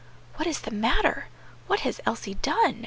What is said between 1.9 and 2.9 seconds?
Elsie done?"